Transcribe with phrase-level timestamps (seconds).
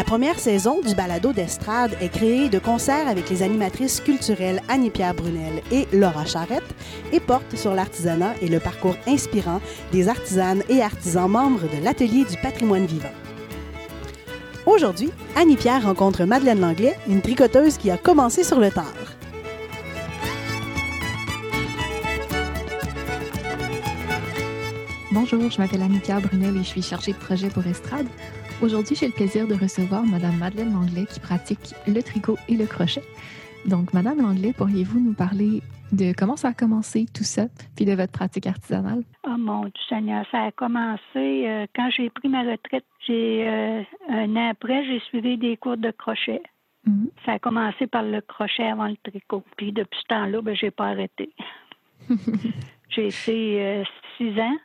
[0.00, 5.12] La première saison du balado d'estrade est créée de concert avec les animatrices culturelles Annie-Pierre
[5.12, 6.74] Brunel et Laura Charrette
[7.12, 9.60] et porte sur l'artisanat et le parcours inspirant
[9.92, 13.12] des artisanes et artisans membres de l'Atelier du patrimoine vivant.
[14.64, 18.94] Aujourd'hui, Annie-Pierre rencontre Madeleine Langlais, une tricoteuse qui a commencé sur le tard.
[25.12, 28.06] Bonjour, je m'appelle Annie-Pierre Brunel et je suis chargée de projet pour Estrade.
[28.62, 32.66] Aujourd'hui, j'ai le plaisir de recevoir Madame Madeleine Langlais qui pratique le tricot et le
[32.66, 33.00] crochet.
[33.64, 37.94] Donc, Madame Langlais, pourriez-vous nous parler de comment ça a commencé tout ça, puis de
[37.94, 39.02] votre pratique artisanale?
[39.26, 42.84] Oh mon Dieu Seigneur, ça a commencé euh, quand j'ai pris ma retraite.
[43.06, 46.42] J'ai euh, un an après, j'ai suivi des cours de crochet.
[46.86, 47.08] Mhm.
[47.24, 49.42] Ça a commencé par le crochet avant le tricot.
[49.56, 51.32] Puis depuis ce temps-là, ben, j'ai pas arrêté.
[52.90, 53.84] j'ai été euh,
[54.18, 54.56] six ans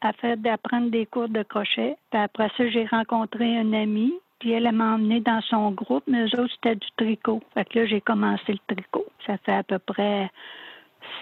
[0.00, 1.96] à faire d'apprendre des cours de crochet.
[2.10, 4.12] Puis après ça, j'ai rencontré un ami.
[4.38, 7.40] Puis elle m'a emmené dans son groupe, mais eux autres, c'était du tricot.
[7.54, 9.06] Fait que là, j'ai commencé le tricot.
[9.26, 10.30] Ça fait à peu près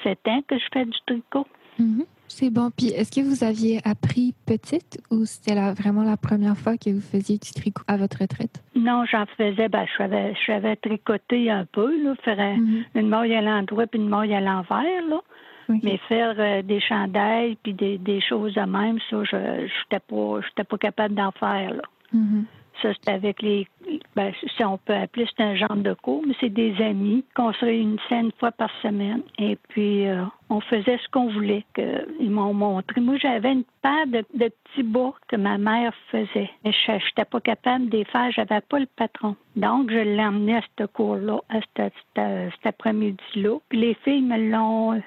[0.03, 1.47] sept ans que je fais du tricot.
[1.79, 2.05] Mhm.
[2.27, 2.71] C'est bon.
[2.77, 7.01] Puis, est-ce que vous aviez appris petite ou c'était vraiment la première fois que vous
[7.01, 8.65] faisiez du tricot à votre retraite?
[8.75, 12.85] Non, j'en faisais, ben, je savais, je savais tricoter un peu, là, faire Mhm.
[12.97, 15.03] une maille à l'endroit puis une maille à l'envers,
[15.69, 20.41] Mais faire euh, des chandails puis des, des choses de même, ça, je n'étais pas,
[20.47, 21.83] j'étais pas capable d'en faire, là.
[22.13, 22.45] Mhm.
[22.83, 23.69] Ça, c'est avec les.
[24.17, 27.53] Ben, si on peut appeler, c'est un genre de cours, mais c'est des amis qu'on
[27.53, 29.23] se réunissait une fois par semaine.
[29.39, 31.65] Et puis, euh, on faisait ce qu'on voulait.
[31.75, 33.01] Que, ils m'ont montré.
[33.01, 36.51] Moi, j'avais une paire de, de petits bas que ma mère faisait.
[36.65, 38.33] Mais je n'étais pas capable de les faire.
[38.33, 39.37] J'avais pas le patron.
[39.55, 43.57] Donc, je l'ai emmené à ce cours-là, à cet, cet- cet après-midi-là.
[43.69, 45.01] Puis les filles me l'ont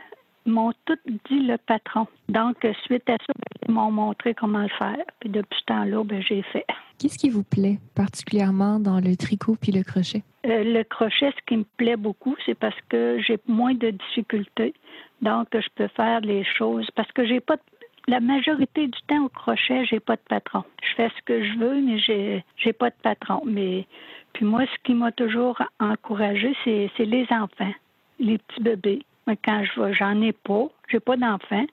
[0.52, 1.00] m'ont toutes
[1.30, 2.08] dit le patron.
[2.30, 5.04] Donc, suite à ça, ben, ils m'ont montré comment le faire.
[5.20, 6.66] Puis depuis ce temps-là, ben, j'ai fait.
[7.00, 10.24] Qu'est-ce qui vous plaît particulièrement dans le tricot puis le crochet?
[10.46, 14.74] Euh, le crochet, ce qui me plaît beaucoup, c'est parce que j'ai moins de difficultés.
[15.22, 17.62] Donc, je peux faire les choses parce que j'ai pas de-
[18.08, 20.64] la majorité du temps au crochet, j'ai pas de patron.
[20.82, 23.42] Je fais ce que je veux, mais j'ai j'ai pas de patron.
[23.46, 23.86] Mais
[24.34, 27.74] puis moi, ce qui m'a toujours encouragé, c'est les enfants,
[28.20, 29.02] les petits bébés.
[29.28, 31.66] Mais quand je vois, j'en ai pas, j'ai pas d'enfants.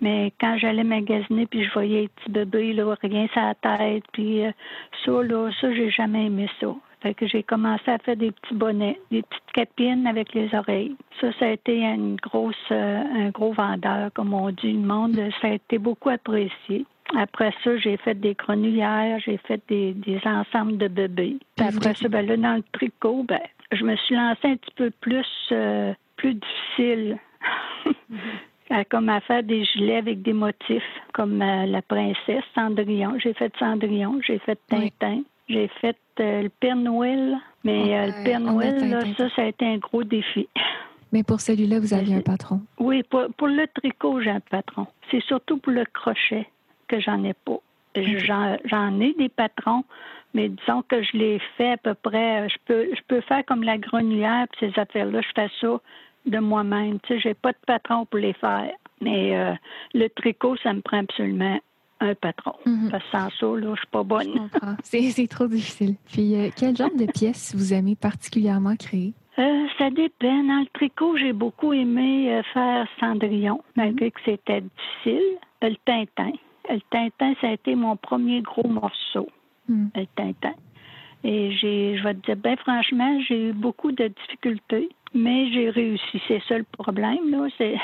[0.00, 4.04] Mais quand j'allais magasiner, puis je voyais les petits bébés, là, rien sur la tête,
[4.12, 4.50] puis euh,
[5.04, 6.74] ça, là, ça, j'ai jamais aimé ça.
[7.00, 10.96] Fait que j'ai commencé à faire des petits bonnets, des petites capines avec les oreilles.
[11.20, 15.20] Ça, ça a été une grosse, euh, un gros vendeur, comme on dit, le monde.
[15.40, 16.86] Ça a été beaucoup apprécié.
[17.16, 21.36] Après ça, j'ai fait des grenouillères, j'ai fait des, des ensembles de bébés.
[21.56, 23.40] Puis après ça, ben là, dans le tricot, ben,
[23.70, 27.18] je me suis lancée un petit peu plus, euh, plus difficile.
[28.70, 30.82] à- comme à faire des gilets avec des motifs,
[31.12, 33.18] comme euh, la princesse Cendrillon.
[33.18, 34.90] J'ai fait Cendrillon, j'ai fait Oui.
[35.00, 37.36] Tintin, j'ai fait euh, le Père Noël.
[37.62, 40.48] Mais euh, le Père Noël, là, ça, ça a été un gros défi.
[41.12, 42.60] Mais pour celui-là, vous aviez un patron?
[42.78, 44.86] Oui, pour, pour le tricot, j'ai un patron.
[45.10, 46.48] C'est surtout pour le crochet
[46.88, 47.58] que j'en ai pas.
[47.96, 49.84] J'en, j'en ai des patrons,
[50.34, 52.48] mais disons que je les fais à peu près.
[52.48, 55.80] Je peux, je peux faire comme la grenouillère, puis ces affaires-là, je fais ça
[56.26, 57.00] de moi-même.
[57.00, 58.70] Tu sais, j'ai pas de patron pour les faire.
[59.00, 59.54] Mais euh,
[59.94, 61.58] le tricot, ça me prend absolument
[62.00, 62.54] un patron.
[62.66, 62.90] Mhm.
[62.90, 64.48] Parce que sans ça, là, je suis pas bonne.
[64.82, 65.96] C'est trop difficile.
[66.12, 69.14] Puis, euh, quel genre de pièces vous aimez particulièrement créer?
[69.38, 70.44] Euh, ça dépend.
[70.44, 75.38] Dans le tricot, j'ai beaucoup aimé euh, faire Cendrillon, malgré que c'était difficile.
[75.62, 76.32] Le Tintin.
[76.68, 79.28] Le Tintin, ça a été mon premier gros morceau,
[80.16, 80.54] Tintin.
[81.22, 85.70] Et j'ai, je vais te dire, ben franchement, j'ai eu beaucoup de difficultés, mais j'ai
[85.70, 86.20] réussi.
[86.28, 87.46] C'est ça le problème, là.
[87.56, 87.76] C'est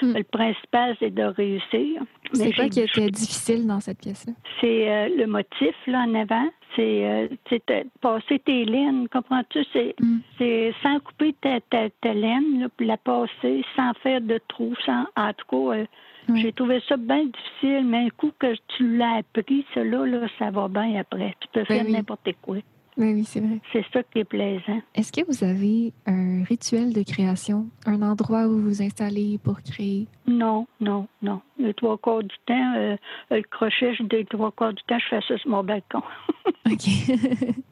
[0.00, 0.14] Hmm.
[0.16, 2.02] le principal, c'est de réussir.
[2.32, 4.32] C'est quoi qui était difficile dans cette pièce-là?
[4.60, 6.48] c'est euh, le motif là en avant.
[6.74, 7.62] C'est euh, c'est,
[8.00, 9.64] passer tes laines, comprends-tu?
[9.72, 10.18] C'est Mm.
[10.38, 14.74] c'est sans couper ta, ta, ta laine, là, puis la passer, sans faire de trous,
[14.86, 15.04] sans.
[15.16, 15.84] En tout cas, euh,
[16.34, 20.50] J'ai trouvé ça bien difficile, mais un coup que tu l'as appris, cela, là, ça
[20.50, 21.34] va bien après.
[21.40, 21.92] Tu peux faire oui.
[21.92, 22.56] n'importe quoi.
[22.98, 23.58] Oui, oui, c'est vrai.
[23.72, 24.80] C'est ça qui est plaisant.
[24.94, 29.62] Est-ce que vous avez un rituel de création, un endroit où vous vous installez pour
[29.62, 30.08] créer?
[30.26, 31.40] Non, non, non.
[31.58, 32.96] Le trois quarts du temps, euh,
[33.30, 36.02] le crochet, je dis trois quarts du temps, je fais ça sur mon balcon.
[36.70, 37.16] OK.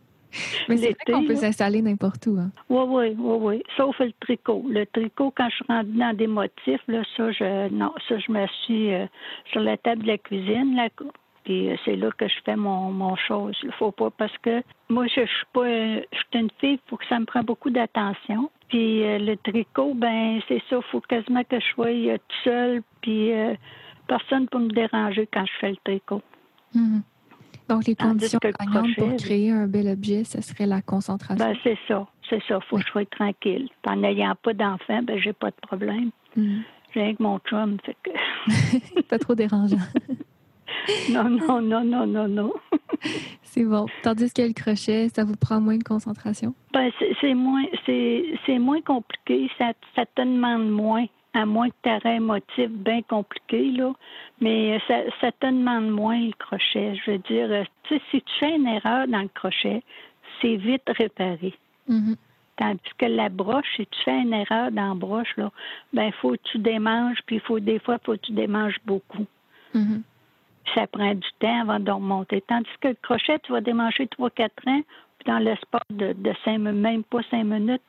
[0.68, 2.38] Mais c'est vrai qu'on peut s'installer n'importe où.
[2.38, 2.50] Hein?
[2.68, 3.62] Oui, oui, oui, oui.
[3.76, 4.64] Sauf le tricot.
[4.68, 8.92] Le tricot, quand je rentre dans des motifs, là, ça, je, non, ça, je m'assis
[8.92, 9.06] euh,
[9.50, 10.88] sur la table de la cuisine, là,
[11.44, 13.56] puis euh, c'est là que je fais mon, mon chose.
[13.62, 16.88] Il faut pas, parce que moi, je, je suis pas, je suis une fille, il
[16.88, 18.50] faut que ça me prenne beaucoup d'attention.
[18.68, 21.88] Puis euh, le tricot, ben c'est ça, il faut quasiment que je sois
[22.18, 23.32] toute seule, puis
[24.06, 26.22] personne pour me déranger quand je fais le tricot.
[26.74, 27.02] Mhm.
[27.70, 31.46] Donc, les conditions gagnantes pour créer un bel objet, ce serait la concentration.
[31.46, 32.04] Ben, c'est ça.
[32.28, 32.58] C'est ça.
[32.60, 33.68] Il faut que je sois tranquille.
[33.86, 36.10] En n'ayant pas d'enfant, ben, j'ai pas de problème.
[36.36, 36.62] Mhm.
[36.92, 37.76] J'ai avec mon chum.
[37.86, 39.00] Fait que...
[39.08, 39.76] pas trop dérangeant.
[41.12, 42.52] non, non, non, non, non, non.
[43.42, 43.86] c'est bon.
[44.02, 46.52] Tandis que le crochet, ça vous prend moins de concentration?
[46.72, 46.90] Ben,
[47.20, 49.48] c'est moins, c'est moins compliqué.
[49.58, 53.92] Ça, ça te demande moins à moins que tu aies un motif bien compliqué, là.
[54.40, 56.94] Mais ça, ça, te demande moins le crochet.
[56.96, 59.82] Je veux dire, euh, tu sais, si tu fais une erreur dans le crochet,
[60.40, 61.54] c'est vite réparé.
[61.88, 62.16] Mm-hmm.
[62.56, 65.50] Tandis que la broche, si tu fais une erreur dans la broche, là,
[65.92, 69.26] ben, faut que tu démanges, puis faut, des fois, il faut que tu démanges beaucoup.
[69.74, 70.02] Mm-hmm.
[70.74, 72.42] Ça prend du temps avant de remonter.
[72.42, 74.62] Tandis que le crochet, tu vas démancher trois, quatre
[75.28, 77.82] ans, dans l'espace de, de cinq, même pas cinq minutes,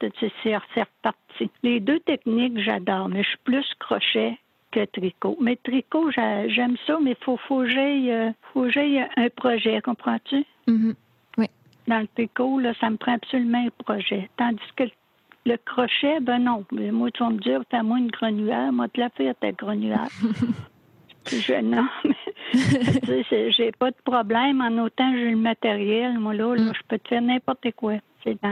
[0.44, 1.50] c'est reparti.
[1.63, 4.38] Les deux techniques, j'adore, mais je suis plus crochet
[4.72, 5.38] que tricot.
[5.42, 10.45] Mais tricot, j'aime ça, mais il faut, faut que euh, un projet, comprends-tu?
[10.68, 10.95] Mm-hmm.
[11.38, 11.45] Oui.
[11.88, 14.30] Dans le tricot, là, ça me prend absolument un projet.
[14.38, 14.83] Tandis que
[15.45, 16.66] le crochet, ben non.
[16.72, 18.72] Moi, tu vas me dire, fais-moi une grenouillère.
[18.72, 20.07] Moi, te la faire, ta grenouillère.
[21.27, 26.19] je, non, mais j'ai pas de problème en autant j'ai le matériel.
[26.19, 26.73] Moi, là, mm.
[26.73, 27.95] je peux te faire n'importe quoi.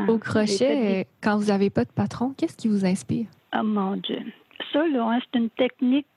[0.07, 3.27] Au crochet, quand vous n'avez pas de patron, qu'est-ce qui vous inspire?
[3.55, 4.21] Oh mon Dieu.
[4.73, 6.07] Ça, là, hein, c'est une technique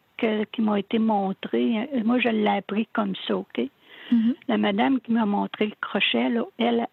[0.52, 1.88] qui m'a été montrée.
[2.04, 3.58] Moi, je l'ai appris comme ça, OK?
[3.58, 4.34] Mm-hmm.
[4.48, 6.86] La madame qui m'a montré le crochet, là, elle,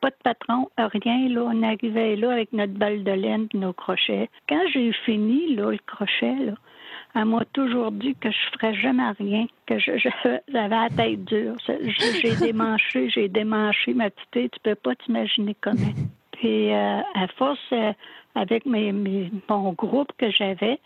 [0.00, 1.28] pas de patron, rien.
[1.28, 4.28] Là, on arrivait là avec notre balle de laine et nos crochets.
[4.48, 6.54] Quand j'ai fini là, le crochet, là,
[7.18, 11.56] elle m'a toujours dit que je ferais jamais rien, que j'avais la tête dure.
[11.66, 15.92] J'ai démanché, j'ai démanché ma petite, tu peux pas t'imaginer comment.
[16.32, 17.92] Puis euh, à force, euh,
[18.34, 18.92] avec mes,
[19.48, 20.78] mon groupe que j'avais,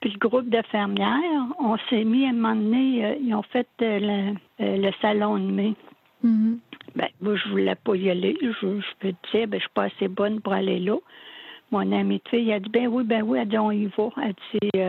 [0.00, 3.42] puis le groupe de fermières, on s'est mis à un moment donné, euh, ils ont
[3.42, 5.74] fait le, salon de mai.
[6.24, 6.58] Mm-hmm.
[6.96, 8.36] Ben, moi, je voulais pas y aller.
[8.42, 10.96] Je, je peux te dire, ben, je suis pas assez bonne pour aller là.
[11.70, 14.08] Mon amie de fille, a dit, ben oui, ben oui, elle dit, on y va.
[14.20, 14.80] Elle dit,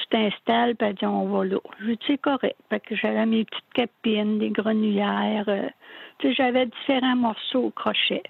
[0.00, 1.58] tu t'installes, puis elle dit, on va là.
[1.80, 2.56] Je dis, c'est correct.
[2.68, 5.44] Fait que j'avais mes petites capines, des grenouillères.
[5.48, 5.68] Euh,
[6.18, 8.22] tu sais, j'avais différents morceaux au crochet.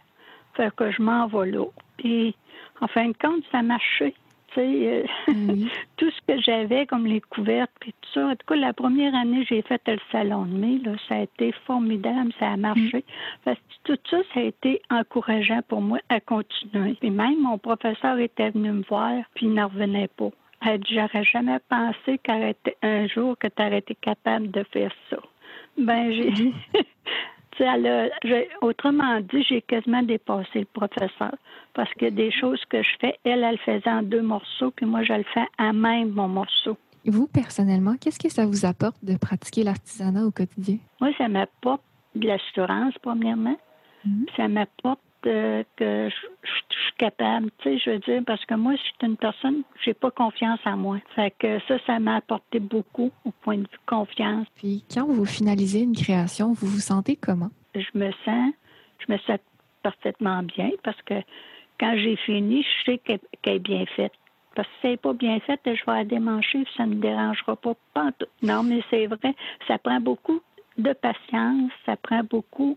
[0.55, 1.67] Fait que je m'en vais là.
[1.97, 2.35] Puis,
[2.81, 4.15] en fin de compte, ça marchait.
[4.49, 5.71] Tu sais, euh, mm-hmm.
[5.97, 8.27] tout ce que j'avais, comme les couvertes, puis tout ça.
[8.27, 10.81] En tout cas, la première année, j'ai fait le salon de mai.
[10.85, 13.05] Là, ça a été formidable, ça a marché.
[13.47, 13.57] Mm-hmm.
[13.85, 16.95] tout ça, ça a été encourageant pour moi à continuer.
[17.01, 20.31] Puis même, mon professeur était venu me voir, puis il n'en revenait pas.
[20.67, 25.19] Elle dit, j'aurais jamais pensé qu'un jour que tu aurais été capable de faire ça.
[25.79, 26.31] Ben, j'ai.
[26.31, 26.53] Mhm.
[28.63, 31.35] autrement dit, j'ai quasiment dépassé le professeur.
[31.75, 34.87] Parce que des choses que je fais, elle, elle le faisait en deux morceaux, puis
[34.87, 36.77] moi, je le fais à même mon morceau.
[37.07, 40.79] Vous, personnellement, qu'est-ce que ça vous apporte de pratiquer l'artisanat au quotidien?
[41.01, 41.83] Moi, ça m'apporte
[42.15, 43.57] de l'assurance, premièrement.
[44.05, 44.27] Mhm.
[44.37, 48.83] Ça m'apporte que je, suis capable, tu sais, je veux dire, parce que moi, je
[48.83, 50.99] suis une personne, j'ai pas confiance en moi.
[51.15, 54.47] Fait que ça, ça m'a apporté beaucoup au point de vue confiance.
[54.57, 57.51] Puis quand vous finalisez une création, vous vous sentez comment?
[57.75, 58.53] Je me sens,
[58.99, 59.39] je me sens
[59.83, 61.15] parfaitement bien parce que
[61.79, 64.13] quand j'ai fini, je sais qu'elle est bien faite.
[64.55, 67.01] Parce que si elle n'est pas bien faite, je vais la démancher, ça ne me
[67.01, 67.75] dérangera pas.
[67.95, 68.11] pas
[68.43, 69.35] non, mais c'est vrai,
[69.69, 70.41] ça prend beaucoup
[70.83, 72.77] de patience, ça prend beaucoup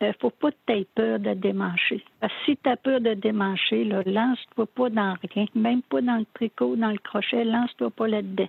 [0.00, 2.04] ne euh, faut pas que tu aies peur de démancher.
[2.20, 6.16] Parce que si tu as peur de démancher, lance-toi pas dans rien, même pas dans
[6.16, 8.48] le tricot, dans le crochet, lance-toi pas là-dedans.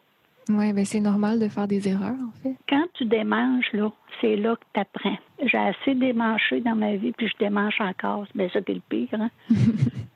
[0.50, 2.56] Oui, mais c'est normal de faire des erreurs, en fait.
[2.70, 5.18] Quand tu démanches, là, c'est là que tu apprends.
[5.44, 8.26] J'ai assez démanché dans ma vie, puis je démanche encore.
[8.36, 9.32] Ben, ça, c'est le pire, hein?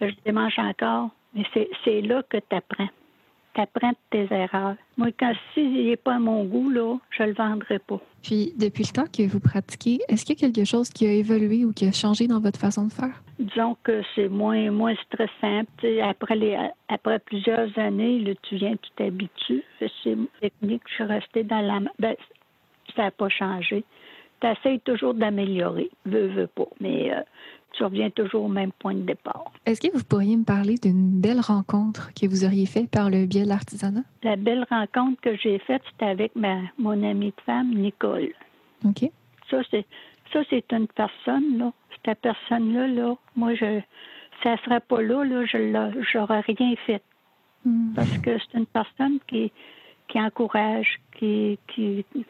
[0.01, 1.09] je démanche encore.
[1.33, 1.43] Mais
[1.83, 2.89] c'est là que tu apprends
[3.59, 4.75] apprends tes erreurs.
[4.97, 7.99] Moi, quand s'il n'est pas à mon goût, là, je le vendrai pas.
[8.23, 11.11] Puis, depuis le temps que vous pratiquez, est-ce qu'il y a quelque chose qui a
[11.11, 13.21] évolué ou qui a changé dans votre façon de faire?
[13.39, 15.63] Disons que c'est moins, moins stressant.
[16.03, 16.57] après, les,
[16.89, 19.63] après plusieurs années, là, tu viens, tu t'habitues.
[19.79, 21.79] C'est technique, je suis restée dans la...
[21.99, 22.15] Ben,
[22.95, 23.83] ça n'a pas changé.
[24.41, 26.67] Tu essaies toujours d'améliorer, veux, veux pas.
[26.79, 27.21] Mais euh,
[27.71, 29.51] tu reviens toujours au même point de départ.
[29.65, 33.25] Est-ce que vous pourriez me parler d'une belle rencontre que vous auriez faite par le
[33.25, 34.03] biais de l'artisanat?
[34.23, 38.33] La belle rencontre que j'ai faite, c'était avec ma, mon amie de femme, Nicole.
[38.85, 39.09] OK.
[39.49, 39.85] Ça, c'est,
[40.33, 41.73] Ça, c'est une personne, là.
[42.05, 43.81] Cette personne-là, là, moi, je,
[44.41, 47.01] si elle serait pas là, là, je n'aurais rien fait.
[47.65, 47.93] Hmm.
[47.93, 49.51] Parce que c'est une personne qui,
[50.07, 52.23] qui encourage, qui, qui tu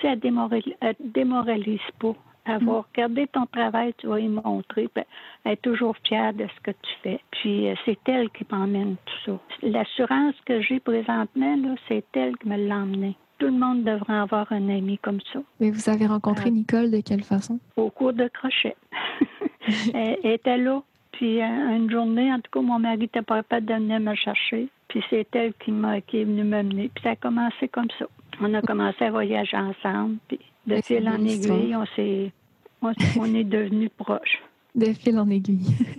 [0.00, 2.14] sais, elle démoralise, elle démoralise pas.
[2.48, 4.88] Elle va regarder ton travail, tu vas y montrer.
[4.94, 5.04] puis
[5.44, 7.20] elle est toujours fière de ce que tu fais.
[7.30, 9.38] Puis euh, c'est elle qui m'emmène tout ça.
[9.62, 11.56] L'assurance que j'ai présentement,
[11.88, 13.16] c'est elle qui me l'a emmené.
[13.38, 15.40] Tout le monde devrait avoir un ami comme ça.
[15.60, 16.50] Mais vous avez rencontré Ah.
[16.50, 17.60] Nicole de quelle façon?
[17.76, 18.76] Au cours de crochet.
[19.94, 20.82] elle, elle était là.
[21.12, 24.14] Puis euh, une journée, en tout cas, mon mari n'était pas capable de venir me
[24.14, 24.68] chercher.
[24.88, 26.90] Puis c'est elle qui, m'a, qui est venue m'amener.
[26.94, 28.06] Puis ça a commencé comme ça.
[28.40, 30.16] On a commencé à voyager ensemble.
[30.28, 32.30] Puis de fil en aiguille, on s'est,
[32.82, 34.42] on, on est devenus proches.
[34.74, 35.66] De fil en aiguille.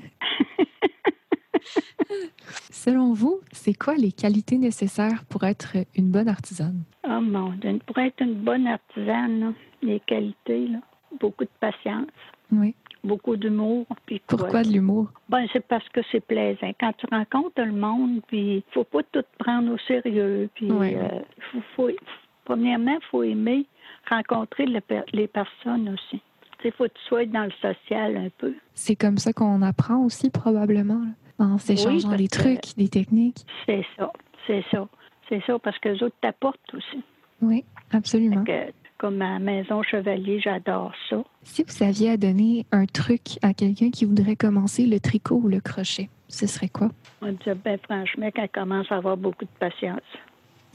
[2.71, 6.83] Selon vous, c'est quoi les qualités nécessaires pour être une bonne artisane?
[7.07, 10.79] Oh mon Dieu, pour être une bonne artisane, là, les qualités, là,
[11.19, 12.07] beaucoup de patience,
[12.51, 12.73] Oui.
[13.03, 13.85] beaucoup d'humour.
[14.05, 15.11] Puis Pourquoi de l'humour?
[15.27, 16.71] Ben, c'est parce que c'est plaisant.
[16.79, 20.49] Quand tu rencontres le monde, puis faut pas tout prendre au sérieux.
[20.55, 21.07] Puis, euh,
[21.51, 21.97] faut, faut-
[22.45, 23.65] premièrement, il faut aimer
[24.09, 24.65] rencontrer
[25.13, 26.21] les personnes aussi.
[26.63, 28.53] Il faut que tu sois dans le social un peu.
[28.73, 31.01] C'est comme ça qu'on apprend aussi, probablement,
[31.39, 33.45] là, en s'échangeant des trucs, des techniques.
[33.65, 34.11] C'est ça,
[34.45, 34.87] c'est ça.
[35.29, 37.03] C'est ça, parce que les autres t'apportent aussi.
[37.41, 38.43] Oui, absolument.
[38.43, 41.23] Que, comme à Maison Chevalier, j'adore ça.
[41.43, 45.47] Si vous aviez à donner un truc à quelqu'un qui voudrait commencer le tricot ou
[45.47, 46.89] le crochet, ce serait quoi?
[47.21, 50.01] On dit, ben franchement, qu'elle commence à avoir beaucoup de patience.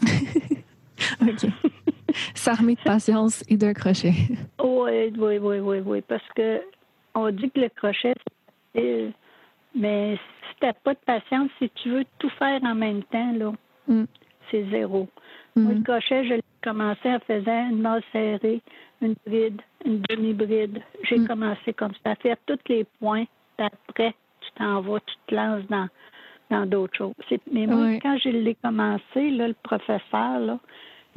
[1.20, 1.50] OK.
[2.34, 4.14] S'armer de patience et d'un crochet.
[4.82, 6.00] Oui, oui, oui, oui, oui.
[6.02, 6.62] Parce que
[7.14, 8.14] on dit que le crochet,
[8.74, 9.12] c'est facile,
[9.74, 13.32] mais si tu n'as pas de patience, si tu veux tout faire en même temps,
[13.32, 13.52] là,
[13.86, 14.04] Mm.
[14.50, 15.08] c'est zéro.
[15.56, 18.60] Moi, le crochet, je l'ai commencé en faisant une masse serrée,
[19.02, 20.80] une bride, une demi-bride.
[21.04, 21.28] J'ai Mm.
[21.28, 23.24] commencé comme ça, à faire tous les points.
[23.58, 25.88] Après, tu t'en vas, tu te lances dans
[26.50, 27.14] dans d'autres choses.
[27.50, 30.58] Mais moi, quand je l'ai commencé, là, le professeur, là,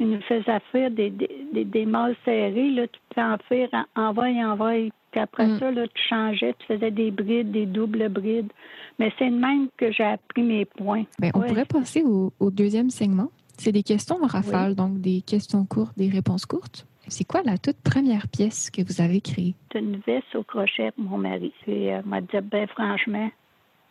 [0.00, 2.70] il nous faisait faire des, des, des, des masses serrées.
[2.70, 4.72] Là, tu peux en faire en, en va et en va.
[5.10, 5.58] Puis après Mm.
[5.58, 8.52] ça, là, tu changeais, tu faisais des brides, des doubles brides.
[8.98, 11.04] Mais c'est de même que j'ai appris mes points.
[11.18, 11.46] Ben, on Ouais.
[11.48, 13.30] pourrait passer au, au deuxième segment.
[13.56, 16.86] C'est des questions en rafale, donc des questions courtes, des réponses courtes.
[17.08, 19.54] C'est quoi la toute première pièce que vous avez créée?
[19.72, 21.52] C'est une veste au crochet pour mon mari.
[21.62, 23.30] Puis euh, m'a dit, ben franchement,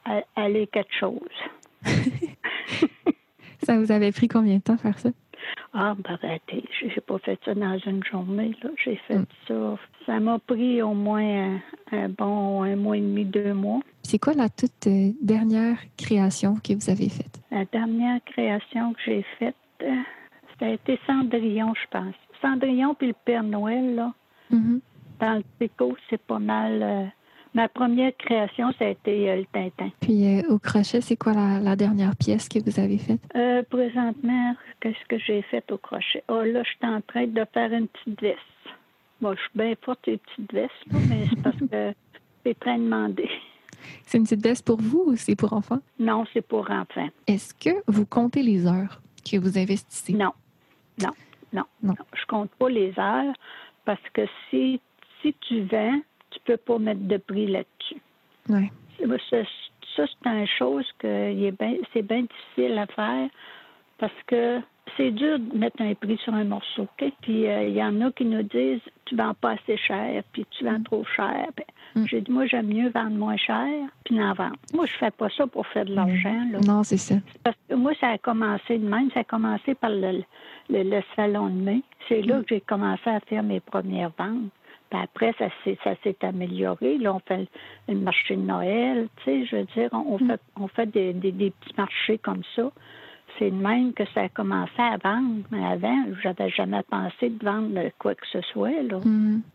[0.06, 1.20] elle- elle est quelque chose.
[3.64, 5.10] Ça vous avait pris combien de temps faire ça?
[5.74, 8.56] Ah, ben arrêtez, j'ai pas fait ça dans une journée.
[8.64, 8.70] là.
[8.84, 9.26] J'ai fait Mm.
[9.48, 9.76] ça.
[10.06, 11.60] Ça m'a pris au moins un,
[11.92, 13.80] un bon un mois et demi, deux mois.
[14.04, 17.42] C'est quoi la toute euh, dernière création que vous avez faite?
[17.52, 19.56] La dernière création que j'ai faite,
[20.60, 22.16] ça a été Cendrillon, je pense.
[22.42, 24.14] Cendrillon puis le Père Noël, là,
[24.52, 24.80] Mhm.
[25.20, 26.82] dans le tricot, c'est pas mal.
[26.82, 27.06] euh,
[27.54, 29.90] ma première création, ça a été euh, le Tintin.
[30.02, 33.20] Puis euh, au crochet, c'est quoi la, la dernière pièce que vous avez faite?
[33.36, 36.24] Euh, présentement, qu'est-ce que j'ai fait au crochet?
[36.28, 38.40] Oh là, je suis en train de faire une petite veste.
[39.22, 41.94] Moi, je suis bien forte les petites vestes, là, mais c'est parce que
[42.46, 43.30] c'est très demandé.
[44.06, 45.80] C'est une petite veste pour vous ou c'est pour enfants?
[46.00, 47.10] Non, c'est pour enfants.
[47.28, 50.14] Est-ce que vous comptez les heures que vous investissez?
[50.14, 50.32] Non,
[51.02, 51.10] non,
[51.54, 51.94] non, Non.
[52.00, 52.06] non.
[52.16, 53.34] Je compte pas les heures
[53.86, 54.80] parce que si,
[55.22, 56.00] si tu vends,
[56.32, 58.02] tu peux pas mettre de prix là-dessus.
[58.50, 58.72] Ouais.
[59.30, 59.38] Ça,
[59.96, 61.34] ça, c'est une chose que
[61.94, 63.30] c'est bien difficile à faire
[63.98, 64.60] parce que
[64.96, 66.88] c'est dur de mettre un prix sur un morceau.
[67.22, 70.46] Puis euh, il y en a qui nous disent tu vends pas assez cher, puis
[70.52, 71.48] tu vends trop cher.
[71.56, 71.66] Ben,
[71.96, 72.06] Mm.
[72.06, 73.66] J'ai dit moi j'aime mieux vendre moins cher
[74.04, 74.58] puis en vendre.
[74.74, 76.46] Moi je fais pas ça pour faire de l'argent.
[76.52, 76.60] là.
[76.68, 77.16] Non, c'est ça.
[77.44, 79.10] Parce que moi, ça a commencé de même.
[79.12, 80.22] Ça a commencé par le,
[80.70, 81.82] le, le salon de mai.
[82.08, 82.44] C'est là Mm.
[82.44, 84.52] que j'ai commencé à faire mes premières ventes.
[84.90, 86.98] Puis après, ça s'est, ça s'est amélioré.
[86.98, 87.48] Là, on fait
[87.88, 89.08] le, marché de Noël.
[89.18, 90.28] Tu sais, je veux dire, on, Mm.
[90.28, 92.72] fait, on fait des, des, des petits marchés comme ça.
[93.38, 95.44] C'est de même que ça a commencé à vendre.
[95.52, 98.82] Mais avant, j'avais jamais pensé de vendre quoi que ce soit.
[98.84, 99.00] Là.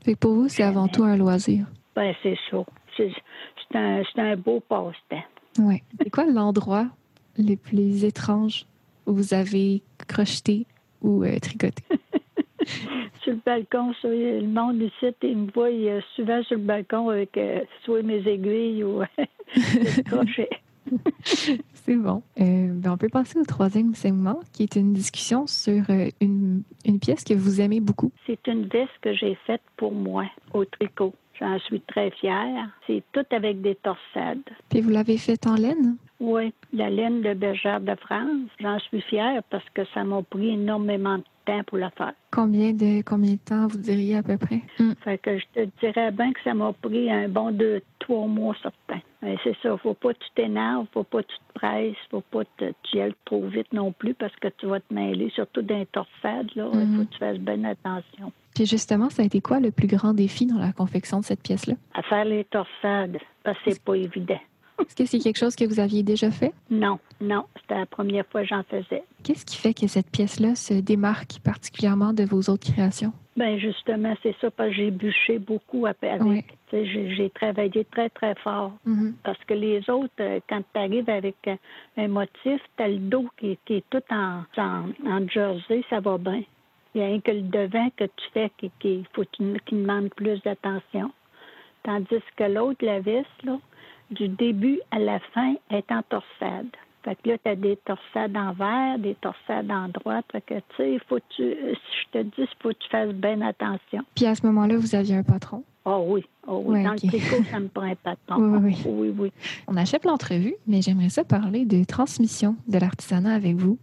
[0.04, 1.66] Fait que pour vous, c'est avant tout un loisir.
[1.96, 2.58] Ben, c'est ça.
[2.96, 3.10] C'est,
[3.70, 5.24] c'est, un, c'est un beau passe-temps.
[5.58, 5.82] Ouais.
[6.00, 6.86] C'est quoi l'endroit
[7.38, 8.66] le plus étrange
[9.06, 10.66] où vous avez crocheté
[11.00, 11.82] ou euh, tricoté?
[13.22, 17.08] sur le balcon, ça, le monde ici, il me voit euh, souvent sur le balcon
[17.08, 19.00] avec euh, soit mes aiguilles ou
[19.56, 20.48] le crochet.
[21.24, 22.22] C'est bon.
[22.40, 26.62] Euh, ben, on peut passer au troisième segment, qui est une discussion sur euh, une,
[26.84, 28.12] une pièce que vous aimez beaucoup.
[28.26, 31.14] C'est une veste que j'ai faite pour moi au tricot.
[31.38, 32.68] J'en suis très fière.
[32.86, 34.38] C'est tout avec des torsades.
[34.68, 35.96] Puis vous l'avez faite en laine?
[36.22, 38.48] Oui, la laine de bergère de France.
[38.60, 42.12] J'en suis fière parce que ça m'a pris énormément de temps pour la faire.
[42.30, 44.62] Combien de, combien de temps vous diriez à peu près?
[44.78, 44.92] Mm.
[45.02, 48.54] Fait que je te dirais bien que ça m'a pris un bon deux, trois mois
[48.62, 49.00] certains.
[49.42, 52.44] C'est ça, faut pas que tu t'énerves, faut pas que tu te presses, faut pas
[52.44, 55.62] que tu y ailles trop vite non plus parce que tu vas te mêler, surtout
[55.62, 56.68] d'un torsade, là.
[56.68, 57.06] Il faut mm-hmm.
[57.06, 58.32] que tu fasses bien attention.
[58.54, 61.42] Puis justement, ça a été quoi le plus grand défi dans la confection de cette
[61.42, 61.74] pièce-là?
[61.94, 64.40] À faire les torsades, parce que c'est pas évident.
[64.80, 66.52] Est-ce que c'est quelque chose que vous aviez déjà fait?
[66.70, 67.44] Non, non.
[67.60, 69.04] C'était la première fois que j'en faisais.
[69.22, 73.12] Qu'est-ce qui fait que cette pièce-là se démarque particulièrement de vos autres créations?
[73.36, 76.44] Ben justement, c'est ça, parce que j'ai bûché beaucoup avec.
[76.70, 78.72] J'ai travaillé très, très fort.
[78.86, 79.12] Mm-hmm.
[79.24, 81.36] Parce que les autres, euh, quand tu arrives avec
[81.96, 86.42] un, motif, tu as le dos qui, est tout en, en, jersey, ça va bien.
[86.94, 90.10] Il y a un que le devant que tu fais qui, qui, faut, qui demande
[90.14, 91.10] plus d'attention.
[91.84, 93.58] Tandis que l'autre, la vis, là,
[94.12, 96.68] du début à la fin, est en torsade.
[97.04, 100.24] Fait que là, tu as des torsades en vert, des torsades en droite.
[100.30, 103.12] Fait que, tu sais, faut tu, si je te dis, il faut que tu fasses
[103.12, 104.02] bien attention.
[104.14, 105.64] Puis à ce moment-là, vous aviez un patron?
[105.84, 106.84] Oh oui, oh oui.
[106.84, 108.36] Dans le tricot, ça me prend un patron.
[108.36, 108.92] Oui, oui.
[108.92, 109.32] oui, oui.
[109.66, 113.78] On achève l'entrevue, mais j'aimerais ça parler de transmission de l'artisanat avec vous.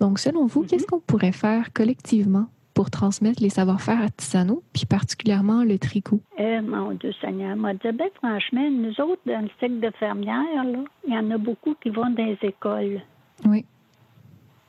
[0.00, 0.88] Donc, selon vous, qu'est-ce mm-hmm.
[0.88, 6.20] qu'on pourrait faire collectivement pour transmettre les savoir-faire artisanaux, puis particulièrement le tricot?
[6.38, 10.64] Eh, mon Dieu Seigneur, moi, ben, franchement, nous autres, dans le cycle de fermière,
[11.06, 13.00] il y en a beaucoup qui vont dans les écoles.
[13.46, 13.64] Oui.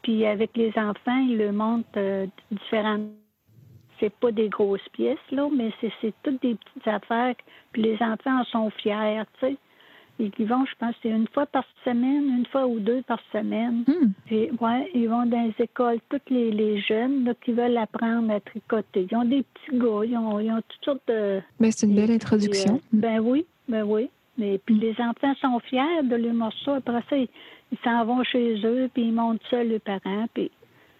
[0.03, 3.09] Puis avec les enfants, ils le montrent euh, différentes.
[3.99, 7.33] C'est pas des grosses pièces, là, mais c'est toutes des petites affaires.
[7.71, 9.57] Puis les enfants en sont fiers, tu sais.
[10.17, 13.83] Ils vont, je pense, c'est une fois par semaine, une fois ou deux par semaine.
[13.85, 14.13] Hmm.
[14.31, 19.07] ouais, ils vont dans les écoles, tous les, jeunes qui veulent apprendre à tricoter.
[19.11, 21.41] Ils ont des petits gars, ils ont, toutes sortes de.
[21.59, 22.75] Mais c'est une belle introduction.
[22.75, 24.09] Euh, ben oui, ben oui.
[24.37, 26.71] Mais puis les enfants sont fiers de leur morceau.
[26.71, 27.29] Après ça, ils
[27.83, 30.27] s'en vont chez eux, puis ils montent ça les parents.
[30.33, 30.49] Puis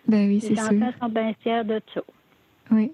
[0.07, 0.71] ben oui, c'est sûr.
[0.71, 2.01] Les enfants sont bien fiers de ça.
[2.71, 2.91] Oui.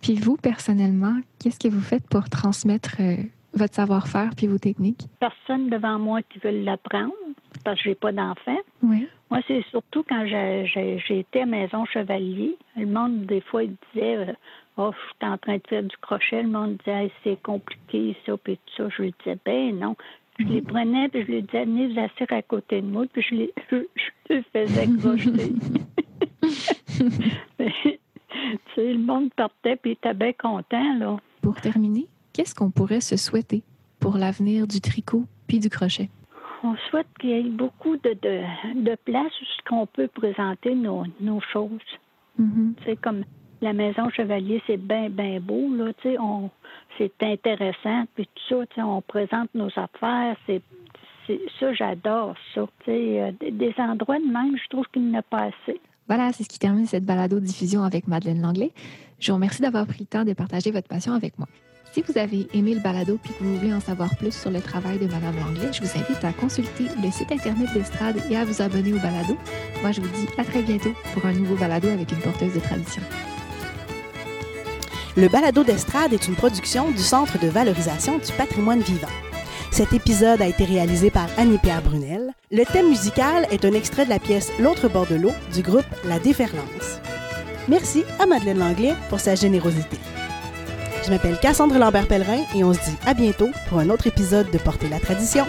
[0.00, 3.16] Puis vous, personnellement, qu'est-ce que vous faites pour transmettre euh,
[3.54, 5.06] votre savoir-faire puis vos techniques?
[5.20, 7.12] Personne devant moi qui veut l'apprendre
[7.64, 8.58] parce que j'ai pas d'enfant.
[8.82, 9.08] Oui.
[9.30, 12.56] Moi, c'est surtout quand j'étais à Maison Chevalier.
[12.76, 14.32] Le monde, des fois, il disait euh,
[14.76, 16.42] Oh, je suis en train de faire du crochet.
[16.42, 18.88] Le monde disait c'est compliqué, ça, puis tout ça.
[18.96, 19.96] Je lui disais Ben non.
[20.38, 23.22] Je les prenais, puis je lui disais Venez vous asseoir à côté de moi, puis
[23.22, 23.52] je les,
[24.30, 25.52] je, faisais crocheter.
[27.58, 27.98] tu
[28.74, 31.16] sais, le monde partait, puis il était bien content, là.
[31.42, 33.62] Pour terminer, qu'est-ce qu'on pourrait se souhaiter
[34.00, 36.10] pour l'avenir du tricot puis du crochet?
[36.64, 41.04] On souhaite qu'il y ait beaucoup de, de, de place où qu'on peut présenter nos,
[41.20, 41.80] nos choses.
[42.40, 42.96] Mm-hmm.
[43.02, 43.24] comme
[43.60, 46.50] la maison Chevalier, c'est bien, bien beau, là, tu sais, on,
[46.98, 50.62] c'est intéressant, puis tout ça, tu sais, on présente nos affaires, c'est,
[51.60, 55.20] ça, j'adore ça, tu sais, euh, des endroits de même, je trouve qu'il n'y en
[55.20, 55.80] a pas assez.
[56.08, 58.72] Voilà, c'est ce qui termine cette balado-diffusion avec Madeleine Langlais.
[59.20, 61.46] Je vous remercie d'avoir pris le temps de partager votre passion avec moi.
[61.92, 64.62] Si vous avez aimé le balado puis que vous voulez en savoir plus sur le
[64.62, 68.46] travail de Madame Langlais, je vous invite à consulter le site internet d'Estrade et à
[68.46, 69.36] vous abonner au balado.
[69.82, 72.60] Moi, je vous dis à très bientôt pour un nouveau balado avec une porteuse de
[72.60, 73.02] tradition.
[75.18, 79.08] Le balado d'Estrade est une production du Centre de valorisation du patrimoine vivant.
[79.70, 82.32] Cet épisode a été réalisé par Annie-Pierre Brunel.
[82.50, 85.84] Le thème musical est un extrait de la pièce L'autre bord de l'eau du groupe
[86.06, 87.00] La Déferlance.
[87.68, 89.98] Merci à Madeleine Langlais pour sa générosité.
[91.04, 94.58] Je m'appelle Cassandre Lambert-Pellerin et on se dit à bientôt pour un autre épisode de
[94.58, 95.44] Porter la tradition.